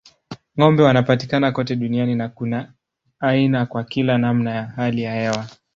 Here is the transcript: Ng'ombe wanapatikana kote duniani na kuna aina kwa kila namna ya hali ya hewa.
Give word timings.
Ng'ombe 0.59 0.83
wanapatikana 0.83 1.51
kote 1.51 1.75
duniani 1.75 2.15
na 2.15 2.29
kuna 2.29 2.73
aina 3.19 3.65
kwa 3.65 3.83
kila 3.83 4.17
namna 4.17 4.55
ya 4.55 4.65
hali 4.65 5.01
ya 5.01 5.13
hewa. 5.13 5.47